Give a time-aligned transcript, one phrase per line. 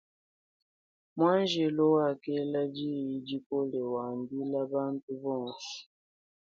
[1.17, 5.73] Muanjelo wakela diyi dikole wambila bantu bonso.